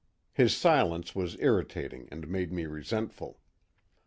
His 0.33 0.57
silence 0.57 1.13
was 1.13 1.37
irritating 1.39 2.09
and 2.11 2.27
made 2.27 2.51
me 2.51 2.65
resentful. 2.65 3.39